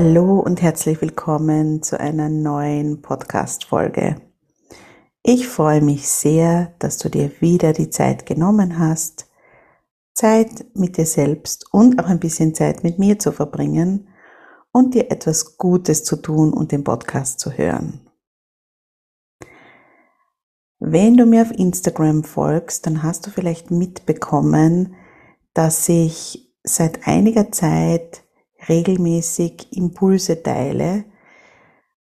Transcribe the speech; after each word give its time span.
Hallo 0.00 0.38
und 0.38 0.62
herzlich 0.62 1.02
willkommen 1.02 1.82
zu 1.82 1.98
einer 1.98 2.28
neuen 2.28 3.02
Podcast-Folge. 3.02 4.22
Ich 5.24 5.48
freue 5.48 5.80
mich 5.80 6.06
sehr, 6.06 6.72
dass 6.78 6.98
du 6.98 7.08
dir 7.08 7.32
wieder 7.40 7.72
die 7.72 7.90
Zeit 7.90 8.24
genommen 8.24 8.78
hast, 8.78 9.28
Zeit 10.14 10.66
mit 10.74 10.98
dir 10.98 11.04
selbst 11.04 11.74
und 11.74 11.98
auch 11.98 12.06
ein 12.06 12.20
bisschen 12.20 12.54
Zeit 12.54 12.84
mit 12.84 13.00
mir 13.00 13.18
zu 13.18 13.32
verbringen 13.32 14.06
und 14.70 14.94
dir 14.94 15.10
etwas 15.10 15.58
Gutes 15.58 16.04
zu 16.04 16.14
tun 16.14 16.52
und 16.52 16.70
den 16.70 16.84
Podcast 16.84 17.40
zu 17.40 17.50
hören. 17.50 18.08
Wenn 20.78 21.16
du 21.16 21.26
mir 21.26 21.42
auf 21.42 21.50
Instagram 21.50 22.22
folgst, 22.22 22.86
dann 22.86 23.02
hast 23.02 23.26
du 23.26 23.32
vielleicht 23.32 23.72
mitbekommen, 23.72 24.94
dass 25.54 25.88
ich 25.88 26.54
seit 26.62 27.08
einiger 27.08 27.50
Zeit 27.50 28.22
regelmäßig 28.68 29.72
Impulse 29.72 30.42
teile. 30.42 31.04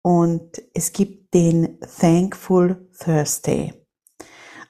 Und 0.02 0.62
es 0.74 0.94
gibt 0.94 1.34
den 1.34 1.80
Thankful 2.00 2.90
Thursday. 3.00 3.74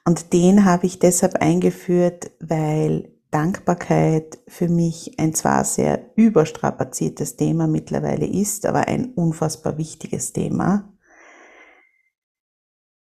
Und 0.04 0.32
den 0.32 0.64
habe 0.64 0.86
ich 0.86 0.98
deshalb 0.98 1.36
eingeführt, 1.36 2.30
weil 2.40 3.12
Dankbarkeit 3.30 4.38
für 4.48 4.68
mich 4.68 5.18
ein 5.18 5.34
zwar 5.34 5.64
sehr 5.64 6.12
überstrapaziertes 6.16 7.36
Thema 7.36 7.66
mittlerweile 7.66 8.26
ist, 8.26 8.64
aber 8.64 8.88
ein 8.88 9.12
unfassbar 9.12 9.76
wichtiges 9.76 10.32
Thema. 10.32 10.92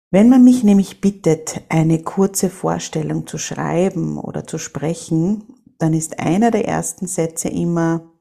Wenn 0.10 0.30
man 0.30 0.46
mich 0.46 0.64
nämlich 0.64 1.02
bittet, 1.02 1.62
eine 1.68 2.02
kurze 2.02 2.50
Vorstellung 2.50 3.28
zu 3.28 3.38
schreiben 3.38 4.18
oder 4.18 4.48
zu 4.48 4.58
sprechen, 4.58 5.44
dann 5.78 5.94
ist 5.94 6.20
einer 6.20 6.52
der 6.52 6.66
ersten 6.66 7.08
Sätze 7.08 7.50
immer, 7.50 8.15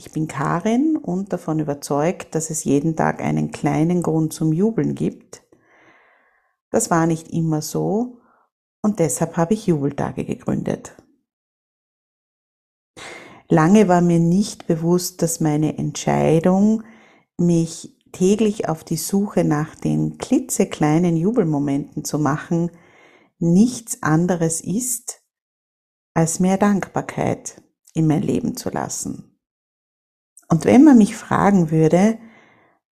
ich 0.00 0.12
bin 0.12 0.28
Karin 0.28 0.96
und 0.96 1.30
davon 1.30 1.58
überzeugt, 1.58 2.34
dass 2.34 2.48
es 2.48 2.64
jeden 2.64 2.96
Tag 2.96 3.20
einen 3.20 3.50
kleinen 3.50 4.02
Grund 4.02 4.32
zum 4.32 4.50
Jubeln 4.50 4.94
gibt. 4.94 5.42
Das 6.70 6.90
war 6.90 7.06
nicht 7.06 7.28
immer 7.28 7.60
so 7.60 8.16
und 8.80 8.98
deshalb 8.98 9.36
habe 9.36 9.52
ich 9.52 9.66
Jubeltage 9.66 10.24
gegründet. 10.24 10.96
Lange 13.50 13.88
war 13.88 14.00
mir 14.00 14.20
nicht 14.20 14.66
bewusst, 14.66 15.20
dass 15.20 15.40
meine 15.40 15.76
Entscheidung, 15.76 16.82
mich 17.36 17.94
täglich 18.10 18.70
auf 18.70 18.84
die 18.84 18.96
Suche 18.96 19.44
nach 19.44 19.74
den 19.74 20.16
klitzekleinen 20.16 21.14
Jubelmomenten 21.14 22.06
zu 22.06 22.18
machen, 22.18 22.70
nichts 23.38 24.02
anderes 24.02 24.62
ist, 24.62 25.20
als 26.14 26.40
mehr 26.40 26.56
Dankbarkeit 26.56 27.62
in 27.92 28.06
mein 28.06 28.22
Leben 28.22 28.56
zu 28.56 28.70
lassen. 28.70 29.29
Und 30.50 30.64
wenn 30.64 30.84
man 30.84 30.98
mich 30.98 31.16
fragen 31.16 31.70
würde, 31.70 32.18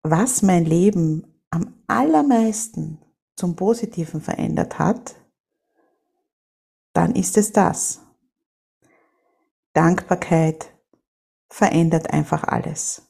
was 0.03 0.41
mein 0.41 0.65
Leben 0.65 1.25
am 1.51 1.75
allermeisten 1.89 2.99
zum 3.37 3.57
Positiven 3.57 4.21
verändert 4.21 4.79
hat, 4.79 5.17
dann 6.93 7.15
ist 7.15 7.37
es 7.37 7.53
das. 7.53 8.01
Dankbarkeit 9.73 10.73
verändert 11.49 12.13
einfach 12.13 12.45
alles. 12.45 13.03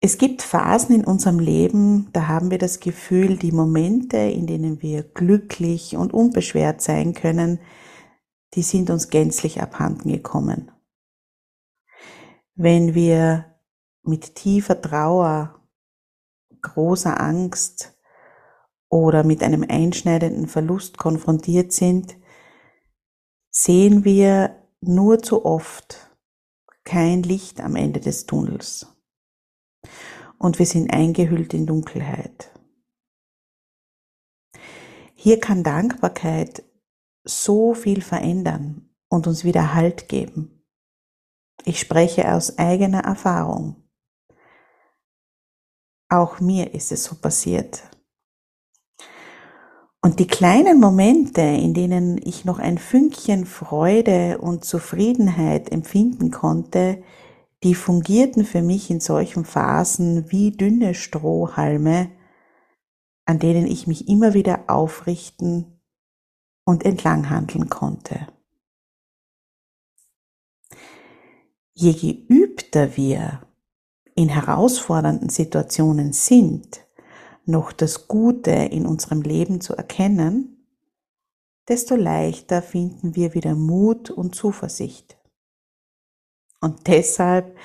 Es 0.00 0.16
gibt 0.16 0.40
Phasen 0.40 0.94
in 0.94 1.04
unserem 1.04 1.38
Leben, 1.38 2.08
da 2.14 2.26
haben 2.26 2.50
wir 2.50 2.56
das 2.56 2.80
Gefühl, 2.80 3.36
die 3.36 3.52
Momente, 3.52 4.16
in 4.16 4.46
denen 4.46 4.80
wir 4.80 5.02
glücklich 5.02 5.94
und 5.98 6.14
unbeschwert 6.14 6.80
sein 6.80 7.12
können, 7.12 7.60
die 8.54 8.62
sind 8.62 8.90
uns 8.90 9.08
gänzlich 9.08 9.60
abhanden 9.60 10.10
gekommen. 10.10 10.72
Wenn 12.54 12.94
wir 12.94 13.46
mit 14.02 14.34
tiefer 14.34 14.80
Trauer, 14.80 15.60
großer 16.62 17.20
Angst 17.20 17.96
oder 18.88 19.24
mit 19.24 19.42
einem 19.42 19.64
einschneidenden 19.68 20.46
Verlust 20.46 20.98
konfrontiert 20.98 21.72
sind, 21.72 22.16
sehen 23.50 24.04
wir 24.04 24.56
nur 24.80 25.22
zu 25.22 25.44
oft 25.44 26.10
kein 26.84 27.22
Licht 27.22 27.60
am 27.60 27.76
Ende 27.76 28.00
des 28.00 28.26
Tunnels. 28.26 28.86
Und 30.38 30.58
wir 30.58 30.66
sind 30.66 30.92
eingehüllt 30.92 31.54
in 31.54 31.66
Dunkelheit. 31.66 32.50
Hier 35.14 35.38
kann 35.38 35.62
Dankbarkeit 35.62 36.64
so 37.24 37.74
viel 37.74 38.02
verändern 38.02 38.90
und 39.08 39.26
uns 39.26 39.44
wieder 39.44 39.74
Halt 39.74 40.08
geben. 40.08 40.64
Ich 41.64 41.78
spreche 41.78 42.32
aus 42.32 42.58
eigener 42.58 43.00
Erfahrung. 43.00 43.76
Auch 46.08 46.40
mir 46.40 46.74
ist 46.74 46.90
es 46.90 47.04
so 47.04 47.14
passiert. 47.14 47.82
Und 50.02 50.18
die 50.18 50.26
kleinen 50.26 50.80
Momente, 50.80 51.42
in 51.42 51.74
denen 51.74 52.18
ich 52.18 52.46
noch 52.46 52.58
ein 52.58 52.78
Fünkchen 52.78 53.44
Freude 53.44 54.38
und 54.38 54.64
Zufriedenheit 54.64 55.70
empfinden 55.70 56.30
konnte, 56.30 57.02
die 57.62 57.74
fungierten 57.74 58.46
für 58.46 58.62
mich 58.62 58.90
in 58.90 59.00
solchen 59.00 59.44
Phasen 59.44 60.30
wie 60.30 60.52
dünne 60.52 60.94
Strohhalme, 60.94 62.10
an 63.26 63.38
denen 63.38 63.66
ich 63.66 63.86
mich 63.86 64.08
immer 64.08 64.32
wieder 64.32 64.64
aufrichten 64.68 65.79
und 66.64 66.84
entlang 66.84 67.30
handeln 67.30 67.68
konnte. 67.68 68.28
Je 71.72 71.92
geübter 71.92 72.96
wir 72.96 73.42
in 74.14 74.28
herausfordernden 74.28 75.30
Situationen 75.30 76.12
sind, 76.12 76.86
noch 77.46 77.72
das 77.72 78.06
Gute 78.06 78.50
in 78.50 78.86
unserem 78.86 79.22
Leben 79.22 79.60
zu 79.60 79.74
erkennen, 79.74 80.66
desto 81.68 81.96
leichter 81.96 82.62
finden 82.62 83.14
wir 83.16 83.34
wieder 83.34 83.54
Mut 83.54 84.10
und 84.10 84.34
Zuversicht. 84.34 85.16
Und 86.60 86.86
deshalb 86.86 87.56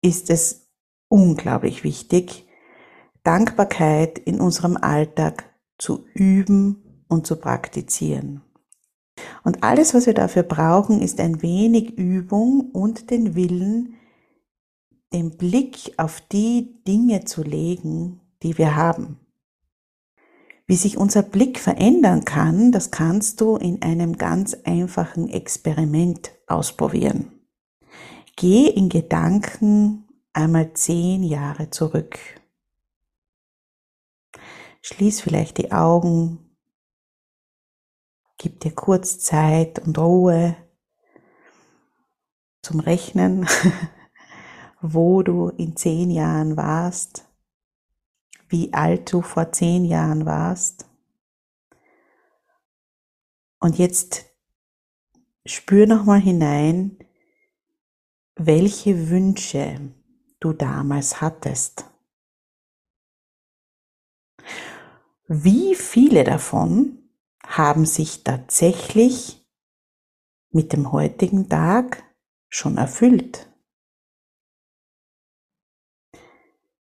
ist 0.00 0.30
es 0.30 0.68
unglaublich 1.08 1.84
wichtig, 1.84 2.46
Dankbarkeit 3.22 4.18
in 4.18 4.40
unserem 4.40 4.76
Alltag 4.76 5.52
zu 5.78 6.06
üben 6.14 6.83
und 7.08 7.26
zu 7.26 7.36
praktizieren. 7.36 8.42
Und 9.44 9.62
alles, 9.62 9.94
was 9.94 10.06
wir 10.06 10.14
dafür 10.14 10.42
brauchen, 10.42 11.00
ist 11.00 11.20
ein 11.20 11.42
wenig 11.42 11.96
Übung 11.98 12.70
und 12.72 13.10
den 13.10 13.34
Willen, 13.34 13.94
den 15.12 15.36
Blick 15.36 15.94
auf 15.96 16.20
die 16.20 16.82
Dinge 16.86 17.24
zu 17.24 17.42
legen, 17.42 18.20
die 18.42 18.58
wir 18.58 18.74
haben. 18.74 19.20
Wie 20.66 20.76
sich 20.76 20.96
unser 20.96 21.22
Blick 21.22 21.58
verändern 21.58 22.24
kann, 22.24 22.72
das 22.72 22.90
kannst 22.90 23.40
du 23.40 23.56
in 23.56 23.82
einem 23.82 24.16
ganz 24.16 24.54
einfachen 24.64 25.28
Experiment 25.28 26.32
ausprobieren. 26.46 27.32
Geh 28.36 28.66
in 28.66 28.88
Gedanken 28.88 30.08
einmal 30.32 30.72
zehn 30.72 31.22
Jahre 31.22 31.70
zurück. 31.70 32.18
Schließ 34.80 35.20
vielleicht 35.20 35.58
die 35.58 35.70
Augen, 35.70 36.43
gib 38.44 38.60
dir 38.60 38.74
kurz 38.74 39.20
Zeit 39.20 39.78
und 39.78 39.96
Ruhe 39.96 40.54
zum 42.60 42.78
Rechnen, 42.78 43.48
wo 44.82 45.22
du 45.22 45.48
in 45.48 45.76
zehn 45.76 46.10
Jahren 46.10 46.54
warst, 46.58 47.26
wie 48.50 48.74
alt 48.74 49.10
du 49.10 49.22
vor 49.22 49.50
zehn 49.50 49.86
Jahren 49.86 50.26
warst. 50.26 50.84
Und 53.60 53.78
jetzt 53.78 54.26
spür 55.46 55.86
nochmal 55.86 56.20
hinein, 56.20 56.98
welche 58.36 59.08
Wünsche 59.08 59.80
du 60.38 60.52
damals 60.52 61.22
hattest. 61.22 61.86
Wie 65.28 65.74
viele 65.74 66.24
davon 66.24 67.03
haben 67.46 67.86
sich 67.86 68.24
tatsächlich 68.24 69.46
mit 70.50 70.72
dem 70.72 70.92
heutigen 70.92 71.48
Tag 71.48 72.04
schon 72.48 72.76
erfüllt? 72.76 73.50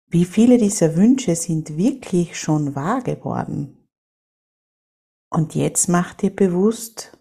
Wie 0.06 0.24
viele 0.24 0.58
dieser 0.58 0.96
Wünsche 0.96 1.36
sind 1.36 1.76
wirklich 1.76 2.38
schon 2.38 2.74
wahr 2.74 3.02
geworden? 3.02 3.88
Und 5.30 5.54
jetzt 5.54 5.88
mach 5.88 6.14
dir 6.14 6.34
bewusst, 6.34 7.16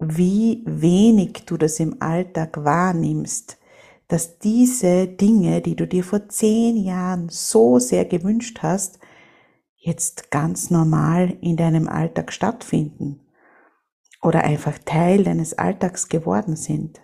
wie 0.00 0.64
wenig 0.66 1.44
du 1.46 1.56
das 1.56 1.78
im 1.78 2.02
Alltag 2.02 2.64
wahrnimmst, 2.64 3.58
dass 4.08 4.38
diese 4.40 5.06
Dinge, 5.06 5.62
die 5.62 5.76
du 5.76 5.86
dir 5.86 6.02
vor 6.02 6.28
zehn 6.28 6.76
Jahren 6.76 7.28
so 7.28 7.78
sehr 7.78 8.04
gewünscht 8.04 8.58
hast, 8.62 8.98
jetzt 9.82 10.30
ganz 10.30 10.70
normal 10.70 11.36
in 11.40 11.56
deinem 11.56 11.88
Alltag 11.88 12.32
stattfinden 12.32 13.20
oder 14.22 14.44
einfach 14.44 14.78
Teil 14.78 15.24
deines 15.24 15.54
Alltags 15.54 16.08
geworden 16.08 16.54
sind. 16.54 17.00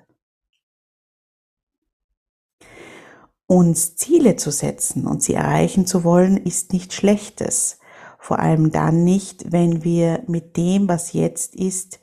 Uns 3.46 3.96
Ziele 3.96 4.36
zu 4.36 4.52
setzen 4.52 5.06
und 5.08 5.22
sie 5.22 5.34
erreichen 5.34 5.86
zu 5.86 6.04
wollen, 6.04 6.36
ist 6.36 6.72
nichts 6.72 6.94
Schlechtes. 6.94 7.80
Vor 8.20 8.38
allem 8.38 8.70
dann 8.70 9.02
nicht, 9.02 9.50
wenn 9.50 9.82
wir 9.82 10.22
mit 10.28 10.56
dem, 10.56 10.86
was 10.86 11.12
jetzt 11.12 11.56
ist, 11.56 11.98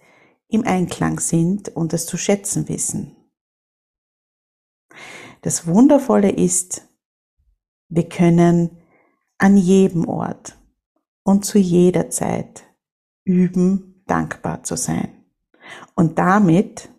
im 0.49 0.65
Einklang 0.65 1.19
sind 1.19 1.69
und 1.69 1.93
es 1.93 2.05
zu 2.05 2.17
schätzen 2.17 2.67
wissen. 2.67 3.15
Das 5.41 5.67
Wundervolle 5.67 6.31
ist, 6.31 6.89
wir 7.87 8.09
können 8.09 8.81
an 9.37 9.55
jedem 9.55 10.07
Ort 10.07 10.57
und 11.25 11.43
zu 11.43 11.57
jeder 11.57 12.09
Zeit 12.09 12.63
üben, 13.25 14.03
dankbar 14.05 14.63
zu 14.63 14.77
sein. 14.77 15.25
Und 15.95 16.19
damit, 16.19 16.89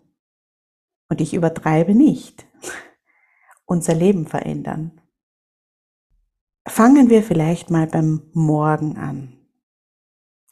und 1.09 1.21
ich 1.21 1.33
übertreibe 1.33 1.95
nicht, 1.95 2.45
unser 3.65 3.95
Leben 3.95 4.27
verändern. 4.27 5.01
Fangen 6.67 7.09
wir 7.09 7.23
vielleicht 7.23 7.71
mal 7.71 7.87
beim 7.87 8.29
Morgen 8.33 8.97
an. 8.97 9.33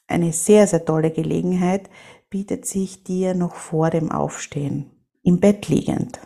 Eine 0.07 0.31
sehr, 0.31 0.66
sehr 0.68 0.86
tolle 0.86 1.12
Gelegenheit, 1.12 1.89
bietet 2.30 2.66
sich 2.66 3.04
dir 3.04 3.33
noch 3.33 3.56
vor 3.56 3.89
dem 3.89 4.10
Aufstehen, 4.10 4.89
im 5.22 5.42
Bett 5.42 5.68
liegend. 5.68 6.22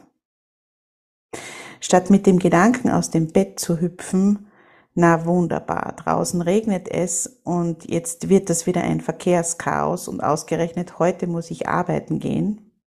Statt 1.80 2.12
mit 2.12 2.28
dem 2.28 2.38
Gedanken 2.38 2.92
aus 2.92 3.10
dem 3.10 3.32
Bett 3.32 3.60
zu 3.60 3.82
hüpfen, 3.82 4.49
na 5.00 5.26
wunderbar, 5.26 5.96
draußen 5.96 6.42
regnet 6.42 6.90
es 6.90 7.40
und 7.46 7.90
jetzt 7.90 8.28
wird 8.28 8.50
das 8.50 8.68
wieder 8.68 8.82
ein 8.84 9.00
Verkehrschaos 9.00 10.10
und 10.10 10.22
ausgerechnet 10.22 11.00
heute 11.00 11.26
muss 11.26 11.52
ich 11.52 11.70
arbeiten 11.70 12.20
gehen. 12.20 12.84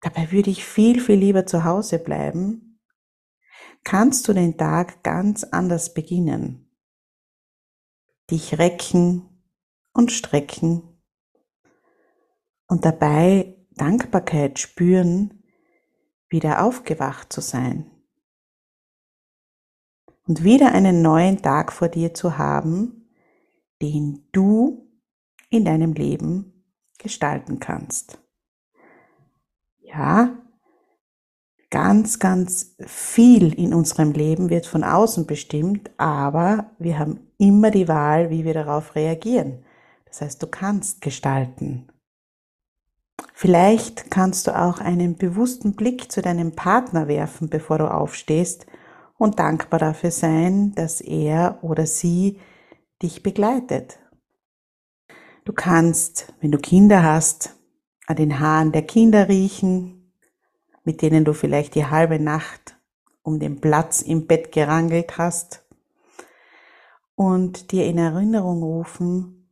Dabei 0.00 0.30
würde 0.30 0.50
ich 0.50 0.64
viel, 0.64 1.00
viel 1.00 1.16
lieber 1.16 1.44
zu 1.44 1.64
Hause 1.64 1.98
bleiben. 1.98 2.80
Kannst 3.82 4.28
du 4.28 4.34
den 4.34 4.56
Tag 4.56 5.02
ganz 5.02 5.42
anders 5.42 5.94
beginnen? 5.94 6.70
Dich 8.30 8.58
recken 8.58 9.28
und 9.92 10.12
strecken 10.12 11.02
und 12.68 12.84
dabei 12.84 13.56
Dankbarkeit 13.70 14.60
spüren, 14.60 15.42
wieder 16.28 16.62
aufgewacht 16.62 17.32
zu 17.32 17.40
sein 17.40 17.95
und 20.26 20.44
wieder 20.44 20.72
einen 20.72 21.02
neuen 21.02 21.40
Tag 21.42 21.72
vor 21.72 21.88
dir 21.88 22.14
zu 22.14 22.38
haben, 22.38 23.08
den 23.80 24.26
du 24.32 24.88
in 25.50 25.64
deinem 25.64 25.92
Leben 25.92 26.64
gestalten 26.98 27.60
kannst. 27.60 28.18
Ja, 29.80 30.36
ganz, 31.70 32.18
ganz 32.18 32.74
viel 32.80 33.52
in 33.54 33.72
unserem 33.72 34.12
Leben 34.12 34.50
wird 34.50 34.66
von 34.66 34.82
außen 34.82 35.26
bestimmt, 35.26 35.90
aber 35.96 36.70
wir 36.78 36.98
haben 36.98 37.20
immer 37.38 37.70
die 37.70 37.88
Wahl, 37.88 38.30
wie 38.30 38.44
wir 38.44 38.54
darauf 38.54 38.94
reagieren. 38.94 39.64
Das 40.06 40.20
heißt, 40.20 40.42
du 40.42 40.46
kannst 40.46 41.00
gestalten. 41.00 41.88
Vielleicht 43.32 44.10
kannst 44.10 44.46
du 44.46 44.58
auch 44.58 44.80
einen 44.80 45.16
bewussten 45.16 45.74
Blick 45.76 46.10
zu 46.10 46.22
deinem 46.22 46.52
Partner 46.52 47.06
werfen, 47.06 47.50
bevor 47.50 47.78
du 47.78 47.92
aufstehst 47.92 48.66
und 49.18 49.38
dankbar 49.38 49.80
dafür 49.80 50.10
sein, 50.10 50.74
dass 50.74 51.00
er 51.00 51.58
oder 51.62 51.86
sie 51.86 52.38
dich 53.02 53.22
begleitet. 53.22 53.98
Du 55.44 55.52
kannst, 55.52 56.32
wenn 56.40 56.50
du 56.50 56.58
Kinder 56.58 57.02
hast, 57.02 57.56
an 58.06 58.16
den 58.16 58.40
Haaren 58.40 58.72
der 58.72 58.82
Kinder 58.82 59.28
riechen, 59.28 60.12
mit 60.84 61.02
denen 61.02 61.24
du 61.24 61.32
vielleicht 61.32 61.74
die 61.74 61.86
halbe 61.86 62.18
Nacht 62.18 62.76
um 63.22 63.40
den 63.40 63.60
Platz 63.60 64.02
im 64.02 64.26
Bett 64.26 64.52
gerangelt 64.52 65.18
hast 65.18 65.64
und 67.16 67.72
dir 67.72 67.86
in 67.86 67.98
Erinnerung 67.98 68.62
rufen, 68.62 69.50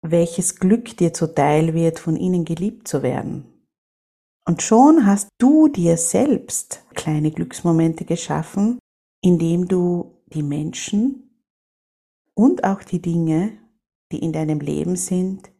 welches 0.00 0.56
Glück 0.56 0.96
dir 0.96 1.12
zuteil 1.12 1.74
wird, 1.74 1.98
von 1.98 2.16
ihnen 2.16 2.44
geliebt 2.44 2.88
zu 2.88 3.02
werden. 3.02 3.57
Und 4.48 4.62
schon 4.62 5.04
hast 5.04 5.28
du 5.36 5.68
dir 5.68 5.98
selbst 5.98 6.82
kleine 6.94 7.30
Glücksmomente 7.30 8.06
geschaffen, 8.06 8.78
indem 9.20 9.68
du 9.68 10.22
die 10.28 10.42
Menschen 10.42 11.44
und 12.32 12.64
auch 12.64 12.82
die 12.82 13.02
Dinge, 13.02 13.58
die 14.10 14.20
in 14.20 14.32
deinem 14.32 14.60
Leben 14.60 14.96
sind, 14.96 15.50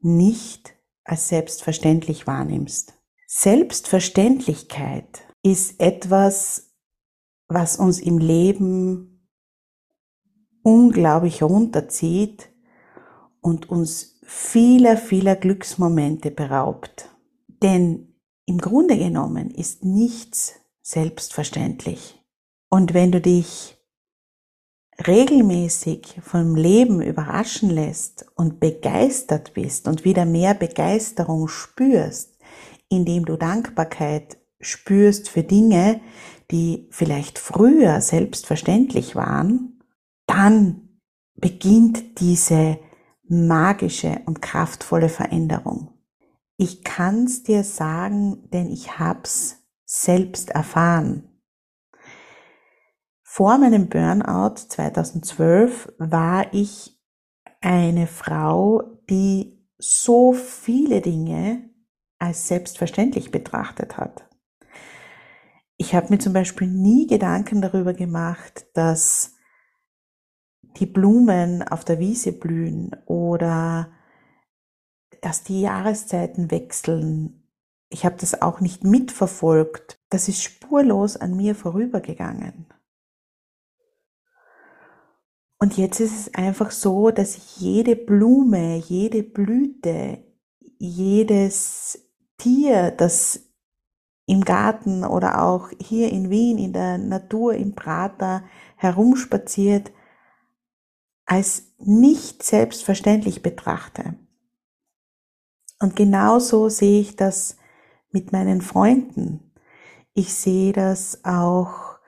nicht 0.00 0.74
als 1.04 1.28
selbstverständlich 1.28 2.26
wahrnimmst. 2.26 2.94
Selbstverständlichkeit 3.28 5.22
ist 5.44 5.80
etwas, 5.80 6.72
was 7.46 7.76
uns 7.76 8.00
im 8.00 8.18
Leben 8.18 9.28
unglaublich 10.64 11.44
runterzieht 11.44 12.50
und 13.40 13.70
uns 13.70 14.18
vieler, 14.24 14.96
vieler 14.96 15.36
Glücksmomente 15.36 16.32
beraubt. 16.32 17.11
Denn 17.62 18.14
im 18.46 18.58
Grunde 18.58 18.98
genommen 18.98 19.50
ist 19.50 19.84
nichts 19.84 20.54
selbstverständlich. 20.82 22.20
Und 22.68 22.92
wenn 22.92 23.12
du 23.12 23.20
dich 23.20 23.76
regelmäßig 25.06 26.20
vom 26.22 26.54
Leben 26.54 27.00
überraschen 27.00 27.70
lässt 27.70 28.26
und 28.36 28.60
begeistert 28.60 29.54
bist 29.54 29.88
und 29.88 30.04
wieder 30.04 30.24
mehr 30.24 30.54
Begeisterung 30.54 31.48
spürst, 31.48 32.38
indem 32.88 33.24
du 33.24 33.36
Dankbarkeit 33.36 34.38
spürst 34.60 35.28
für 35.28 35.42
Dinge, 35.42 36.00
die 36.50 36.88
vielleicht 36.90 37.38
früher 37.38 38.00
selbstverständlich 38.00 39.16
waren, 39.16 39.82
dann 40.26 40.98
beginnt 41.34 42.20
diese 42.20 42.78
magische 43.26 44.20
und 44.26 44.42
kraftvolle 44.42 45.08
Veränderung. 45.08 46.01
Ich 46.56 46.84
kann's 46.84 47.42
dir 47.42 47.64
sagen, 47.64 48.48
denn 48.50 48.70
ich 48.70 48.98
hab's 48.98 49.58
selbst 49.84 50.50
erfahren. 50.50 51.28
Vor 53.22 53.58
meinem 53.58 53.88
Burnout 53.88 54.56
2012 54.56 55.92
war 55.98 56.52
ich 56.52 57.00
eine 57.60 58.06
Frau, 58.06 59.00
die 59.08 59.66
so 59.78 60.32
viele 60.32 61.00
Dinge 61.00 61.70
als 62.18 62.46
selbstverständlich 62.48 63.30
betrachtet 63.30 63.96
hat. 63.96 64.28
ich 65.76 65.94
habe 65.94 66.08
mir 66.10 66.18
zum 66.18 66.32
Beispiel 66.32 66.68
nie 66.68 67.08
Gedanken 67.08 67.60
darüber 67.60 67.92
gemacht, 67.92 68.66
dass 68.74 69.34
die 70.76 70.86
Blumen 70.86 71.62
auf 71.66 71.84
der 71.84 71.98
Wiese 71.98 72.32
blühen 72.32 72.94
oder 73.06 73.90
dass 75.22 75.42
die 75.44 75.62
Jahreszeiten 75.62 76.50
wechseln. 76.50 77.48
Ich 77.88 78.04
habe 78.04 78.16
das 78.18 78.42
auch 78.42 78.60
nicht 78.60 78.84
mitverfolgt. 78.84 79.98
Das 80.10 80.28
ist 80.28 80.42
spurlos 80.42 81.16
an 81.16 81.36
mir 81.36 81.54
vorübergegangen. 81.54 82.66
Und 85.58 85.76
jetzt 85.78 86.00
ist 86.00 86.26
es 86.26 86.34
einfach 86.34 86.72
so, 86.72 87.12
dass 87.12 87.36
ich 87.36 87.58
jede 87.58 87.94
Blume, 87.94 88.76
jede 88.76 89.22
Blüte, 89.22 90.18
jedes 90.78 92.04
Tier, 92.36 92.90
das 92.90 93.48
im 94.26 94.44
Garten 94.44 95.04
oder 95.04 95.42
auch 95.42 95.70
hier 95.78 96.10
in 96.10 96.30
Wien 96.30 96.58
in 96.58 96.72
der 96.72 96.98
Natur 96.98 97.54
im 97.54 97.76
Prater 97.76 98.42
herumspaziert, 98.76 99.92
als 101.26 101.74
nicht 101.78 102.42
selbstverständlich 102.42 103.42
betrachte. 103.42 104.16
Und 105.82 105.96
genauso 105.96 106.68
sehe 106.68 107.00
ich 107.00 107.16
das 107.16 107.56
mit 108.12 108.30
meinen 108.30 108.60
Freunden. 108.60 109.52
Ich 110.14 110.32
sehe 110.32 110.72
das 110.72 111.24
auch 111.24 111.98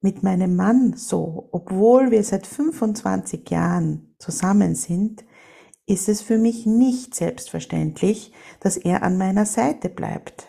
mit 0.00 0.24
meinem 0.24 0.56
Mann 0.56 0.94
so, 0.96 1.48
obwohl 1.52 2.10
wir 2.10 2.24
seit 2.24 2.44
25 2.44 3.48
Jahren 3.48 4.16
zusammen 4.18 4.74
sind, 4.74 5.24
ist 5.86 6.08
es 6.08 6.22
für 6.22 6.38
mich 6.38 6.66
nicht 6.66 7.14
selbstverständlich, 7.14 8.32
dass 8.58 8.76
er 8.76 9.04
an 9.04 9.16
meiner 9.16 9.46
Seite 9.46 9.90
bleibt. 9.90 10.48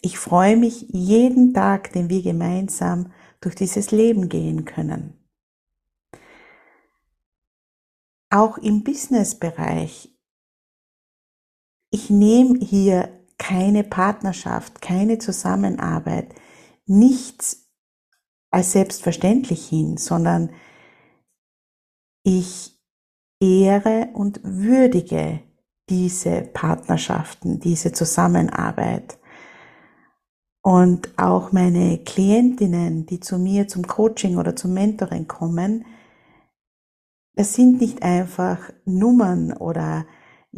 Ich 0.00 0.18
freue 0.18 0.56
mich 0.56 0.86
jeden 0.88 1.52
Tag, 1.52 1.92
den 1.92 2.08
wir 2.08 2.22
gemeinsam 2.22 3.12
durch 3.42 3.56
dieses 3.56 3.90
Leben 3.90 4.30
gehen 4.30 4.64
können. 4.64 5.22
Auch 8.30 8.56
im 8.56 8.84
Businessbereich. 8.84 10.17
Ich 11.90 12.10
nehme 12.10 12.58
hier 12.58 13.08
keine 13.38 13.84
Partnerschaft, 13.84 14.82
keine 14.82 15.18
Zusammenarbeit, 15.18 16.34
nichts 16.86 17.70
als 18.50 18.72
selbstverständlich 18.72 19.68
hin, 19.68 19.96
sondern 19.96 20.50
ich 22.22 22.78
ehre 23.40 24.08
und 24.14 24.40
würdige 24.42 25.40
diese 25.88 26.42
Partnerschaften, 26.42 27.60
diese 27.60 27.92
Zusammenarbeit. 27.92 29.18
Und 30.60 31.18
auch 31.18 31.52
meine 31.52 31.98
Klientinnen, 31.98 33.06
die 33.06 33.20
zu 33.20 33.38
mir 33.38 33.68
zum 33.68 33.86
Coaching 33.86 34.36
oder 34.36 34.54
zum 34.56 34.74
Mentoring 34.74 35.26
kommen, 35.26 35.86
das 37.34 37.54
sind 37.54 37.80
nicht 37.80 38.02
einfach 38.02 38.58
Nummern 38.84 39.52
oder 39.52 40.04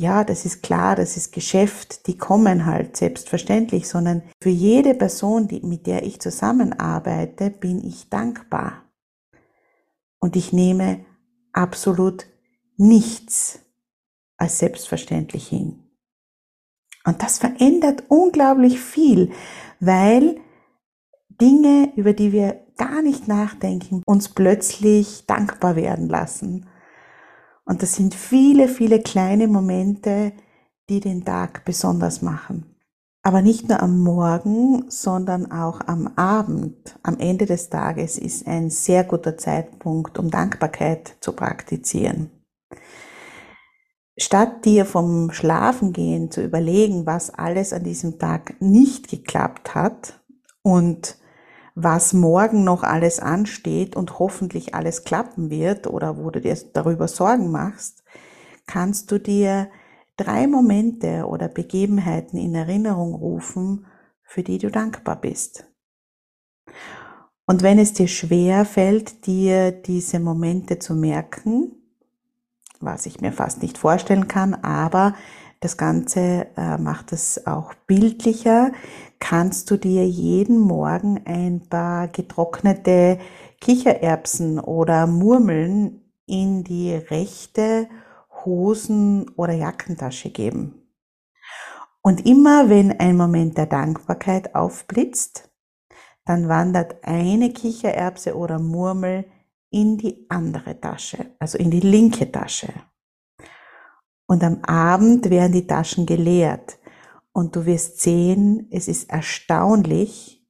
ja, 0.00 0.24
das 0.24 0.46
ist 0.46 0.62
klar, 0.62 0.96
das 0.96 1.18
ist 1.18 1.30
Geschäft, 1.30 2.06
die 2.06 2.16
kommen 2.16 2.64
halt 2.64 2.96
selbstverständlich, 2.96 3.86
sondern 3.86 4.22
für 4.42 4.48
jede 4.48 4.94
Person, 4.94 5.46
die, 5.46 5.60
mit 5.60 5.86
der 5.86 6.04
ich 6.06 6.20
zusammenarbeite, 6.20 7.50
bin 7.50 7.84
ich 7.84 8.08
dankbar. 8.08 8.90
Und 10.18 10.36
ich 10.36 10.54
nehme 10.54 11.04
absolut 11.52 12.24
nichts 12.78 13.60
als 14.38 14.58
selbstverständlich 14.58 15.48
hin. 15.48 15.84
Und 17.04 17.22
das 17.22 17.38
verändert 17.38 18.04
unglaublich 18.08 18.80
viel, 18.80 19.32
weil 19.80 20.40
Dinge, 21.28 21.92
über 21.96 22.14
die 22.14 22.32
wir 22.32 22.58
gar 22.78 23.02
nicht 23.02 23.28
nachdenken, 23.28 24.02
uns 24.06 24.30
plötzlich 24.30 25.26
dankbar 25.26 25.76
werden 25.76 26.08
lassen 26.08 26.69
und 27.70 27.84
das 27.84 27.94
sind 27.94 28.16
viele, 28.16 28.66
viele 28.66 28.98
kleine 29.00 29.46
Momente, 29.46 30.32
die 30.88 30.98
den 30.98 31.24
Tag 31.24 31.64
besonders 31.64 32.20
machen. 32.20 32.74
Aber 33.22 33.42
nicht 33.42 33.68
nur 33.68 33.80
am 33.80 34.00
Morgen, 34.00 34.90
sondern 34.90 35.52
auch 35.52 35.80
am 35.86 36.08
Abend, 36.16 36.98
am 37.04 37.16
Ende 37.20 37.46
des 37.46 37.70
Tages 37.70 38.18
ist 38.18 38.48
ein 38.48 38.70
sehr 38.70 39.04
guter 39.04 39.38
Zeitpunkt, 39.38 40.18
um 40.18 40.32
Dankbarkeit 40.32 41.14
zu 41.20 41.30
praktizieren. 41.30 42.32
Statt 44.18 44.64
dir 44.64 44.84
vom 44.84 45.30
Schlafengehen 45.30 46.32
zu 46.32 46.42
überlegen, 46.42 47.06
was 47.06 47.30
alles 47.30 47.72
an 47.72 47.84
diesem 47.84 48.18
Tag 48.18 48.60
nicht 48.60 49.06
geklappt 49.06 49.76
hat 49.76 50.20
und 50.62 51.19
was 51.82 52.12
morgen 52.12 52.64
noch 52.64 52.82
alles 52.82 53.20
ansteht 53.20 53.96
und 53.96 54.18
hoffentlich 54.18 54.74
alles 54.74 55.04
klappen 55.04 55.50
wird 55.50 55.86
oder 55.86 56.16
wo 56.16 56.30
du 56.30 56.40
dir 56.40 56.56
darüber 56.72 57.08
Sorgen 57.08 57.50
machst, 57.50 58.02
kannst 58.66 59.10
du 59.10 59.18
dir 59.18 59.70
drei 60.16 60.46
Momente 60.46 61.26
oder 61.26 61.48
Begebenheiten 61.48 62.38
in 62.38 62.54
Erinnerung 62.54 63.14
rufen, 63.14 63.86
für 64.22 64.42
die 64.42 64.58
du 64.58 64.70
dankbar 64.70 65.20
bist. 65.20 65.66
Und 67.46 67.62
wenn 67.62 67.78
es 67.78 67.94
dir 67.94 68.06
schwer 68.06 68.64
fällt, 68.64 69.26
dir 69.26 69.72
diese 69.72 70.20
Momente 70.20 70.78
zu 70.78 70.94
merken, 70.94 71.72
was 72.80 73.06
ich 73.06 73.20
mir 73.20 73.32
fast 73.32 73.62
nicht 73.62 73.76
vorstellen 73.76 74.28
kann, 74.28 74.54
aber 74.54 75.14
das 75.60 75.76
Ganze 75.76 76.46
äh, 76.56 76.78
macht 76.78 77.12
es 77.12 77.46
auch 77.46 77.74
bildlicher. 77.86 78.72
Kannst 79.18 79.70
du 79.70 79.76
dir 79.76 80.06
jeden 80.06 80.58
Morgen 80.58 81.20
ein 81.26 81.68
paar 81.68 82.08
getrocknete 82.08 83.18
Kichererbsen 83.60 84.58
oder 84.58 85.06
Murmeln 85.06 86.00
in 86.26 86.64
die 86.64 86.94
rechte 86.94 87.88
Hosen- 88.44 89.28
oder 89.36 89.52
Jackentasche 89.52 90.30
geben. 90.30 90.80
Und 92.02 92.24
immer 92.24 92.70
wenn 92.70 92.98
ein 92.98 93.16
Moment 93.16 93.58
der 93.58 93.66
Dankbarkeit 93.66 94.54
aufblitzt, 94.54 95.50
dann 96.24 96.48
wandert 96.48 97.04
eine 97.04 97.52
Kichererbse 97.52 98.34
oder 98.34 98.58
Murmel 98.58 99.26
in 99.70 99.98
die 99.98 100.24
andere 100.30 100.80
Tasche, 100.80 101.34
also 101.38 101.58
in 101.58 101.70
die 101.70 101.80
linke 101.80 102.32
Tasche. 102.32 102.72
Und 104.30 104.44
am 104.44 104.62
Abend 104.62 105.28
werden 105.28 105.50
die 105.50 105.66
Taschen 105.66 106.06
geleert. 106.06 106.78
Und 107.32 107.56
du 107.56 107.66
wirst 107.66 108.00
sehen, 108.00 108.68
es 108.70 108.86
ist 108.86 109.10
erstaunlich, 109.10 110.46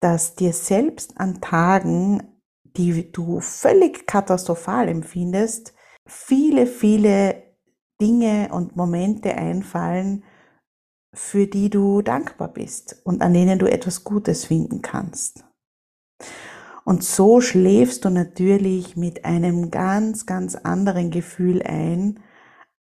dass 0.00 0.34
dir 0.34 0.52
selbst 0.52 1.18
an 1.18 1.40
Tagen, 1.40 2.42
die 2.76 3.10
du 3.10 3.40
völlig 3.40 4.06
katastrophal 4.06 4.86
empfindest, 4.88 5.72
viele, 6.06 6.66
viele 6.66 7.42
Dinge 8.02 8.50
und 8.52 8.76
Momente 8.76 9.34
einfallen, 9.34 10.24
für 11.14 11.46
die 11.46 11.70
du 11.70 12.02
dankbar 12.02 12.52
bist 12.52 13.00
und 13.04 13.22
an 13.22 13.32
denen 13.32 13.58
du 13.58 13.64
etwas 13.64 14.04
Gutes 14.04 14.44
finden 14.44 14.82
kannst. 14.82 15.42
Und 16.84 17.02
so 17.02 17.40
schläfst 17.40 18.04
du 18.04 18.10
natürlich 18.10 18.94
mit 18.94 19.24
einem 19.24 19.70
ganz, 19.70 20.26
ganz 20.26 20.54
anderen 20.54 21.10
Gefühl 21.10 21.62
ein, 21.62 22.20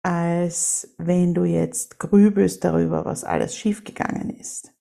als 0.03 0.93
wenn 0.97 1.33
du 1.33 1.45
jetzt 1.45 1.97
grübelst 1.97 2.63
darüber, 2.63 3.05
was 3.05 3.23
alles 3.23 3.55
schiefgegangen 3.55 4.29
ist. 4.29 4.73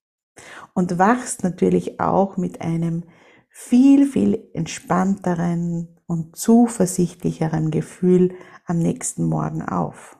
Und 0.75 0.99
wachst 0.99 1.45
natürlich 1.45 2.00
auch 2.00 2.37
mit 2.37 2.61
einem 2.61 3.05
viel, 3.49 4.07
viel 4.07 4.50
entspannteren 4.52 6.00
und 6.07 6.37
zuversichtlicheren 6.37 7.71
Gefühl 7.71 8.35
am 8.67 8.79
nächsten 8.79 9.25
Morgen 9.25 9.62
auf. 9.62 10.19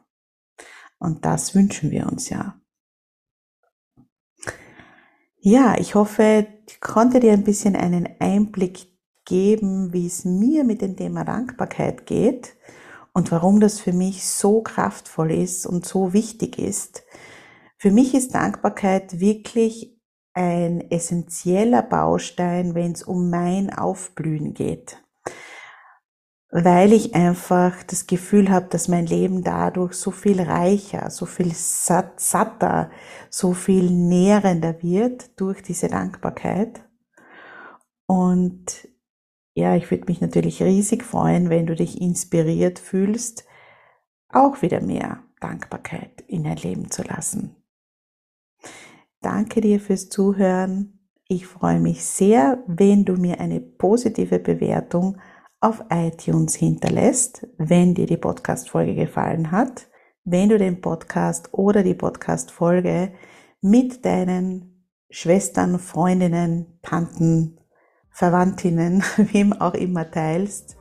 Und 0.99 1.25
das 1.25 1.55
wünschen 1.55 1.91
wir 1.91 2.07
uns 2.07 2.29
ja. 2.29 2.61
Ja, 5.39 5.77
ich 5.79 5.97
hoffe, 5.97 6.47
ich 6.69 6.81
konnte 6.81 7.19
dir 7.19 7.33
ein 7.33 7.43
bisschen 7.43 7.75
einen 7.75 8.09
Einblick 8.21 8.87
geben, 9.25 9.93
wie 9.93 10.07
es 10.07 10.25
mir 10.25 10.63
mit 10.63 10.83
dem 10.83 10.97
Thema 10.97 11.25
Dankbarkeit 11.25 12.07
geht 12.07 12.57
und 13.13 13.31
warum 13.31 13.61
das 13.61 13.81
für 13.81 13.93
mich 13.93 14.25
so 14.25 14.63
kraftvoll 14.63 15.33
ist 15.33 15.67
und 15.67 15.87
so 15.87 16.13
wichtig 16.13 16.59
ist. 16.59 17.05
Für 17.79 17.91
mich 17.91 18.15
ist 18.15 18.35
Dankbarkeit 18.35 19.21
wirklich 19.21 19.99
ein 20.35 20.91
essentieller 20.91 21.83
Baustein, 21.83 22.75
wenn 22.75 22.93
es 22.93 23.03
um 23.03 23.29
mein 23.29 23.73
Aufblühen 23.73 24.55
geht. 24.55 25.03
Weil 26.51 26.93
ich 26.93 27.15
einfach 27.15 27.83
das 27.83 28.07
Gefühl 28.07 28.51
habe, 28.51 28.67
dass 28.69 28.89
mein 28.89 29.07
Leben 29.07 29.43
dadurch 29.43 29.95
so 29.95 30.11
viel 30.11 30.41
reicher, 30.41 31.11
so 31.11 31.25
viel 31.27 31.53
satter, 31.55 32.91
so 33.31 33.53
viel 33.53 33.91
nährender 33.91 34.83
wird 34.83 35.41
durch 35.41 35.63
diese 35.63 35.89
Dankbarkeit. 35.89 36.83
Und 38.07 38.92
ja, 39.55 39.77
ich 39.77 39.91
würde 39.91 40.05
mich 40.07 40.21
natürlich 40.21 40.63
riesig 40.63 41.05
freuen, 41.05 41.51
wenn 41.51 41.67
du 41.67 41.75
dich 41.75 42.01
inspiriert 42.01 42.79
fühlst, 42.79 43.45
auch 44.29 44.63
wieder 44.63 44.81
mehr 44.81 45.23
Dankbarkeit 45.41 46.23
in 46.27 46.45
dein 46.45 46.57
Leben 46.57 46.91
zu 46.91 47.03
lassen. 47.03 47.57
danke 49.21 49.61
dir 49.61 49.81
fürs 49.81 50.09
Zuhören. 50.09 50.99
Ich 51.29 51.47
freue 51.47 51.81
mich 51.81 52.05
sehr, 52.05 52.63
wenn 52.67 53.05
du 53.05 53.15
mir 53.15 53.41
eine 53.41 53.61
positive 53.61 54.39
Bewertung 54.39 55.19
auf 55.61 55.85
iTunes 55.91 56.57
hinterlässt, 56.57 57.47
wenn 57.57 57.95
dir 57.95 58.07
die 58.07 58.17
Podcast-Folge 58.17 58.95
gefallen 58.95 59.53
hat, 59.53 59.89
wenn 60.25 60.49
du 60.49 60.59
den 60.59 60.81
Podcast 60.81 61.51
oder 61.53 61.83
die 61.83 61.95
Podcast-Folge 61.95 63.13
mit 63.61 64.05
deinen 64.05 64.89
Schwestern, 65.09 65.79
Freundinnen, 65.79 66.79
Tanten, 66.83 67.59
Verwandtinnen, 68.13 69.03
wem 69.17 69.53
auch 69.53 69.75
immer 69.75 70.11
teilst, 70.11 70.77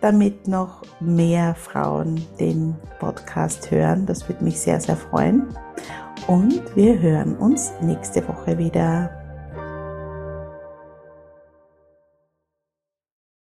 damit 0.00 0.48
noch 0.48 0.82
mehr 1.00 1.54
Frauen 1.54 2.24
den 2.38 2.76
Podcast 2.98 3.70
hören. 3.70 4.06
Das 4.06 4.28
würde 4.28 4.44
mich 4.44 4.60
sehr, 4.60 4.80
sehr 4.80 4.96
freuen. 4.96 5.46
Und 6.26 6.76
wir 6.76 6.98
hören 6.98 7.36
uns 7.36 7.72
nächste 7.80 8.26
Woche 8.26 8.58
wieder. 8.58 9.25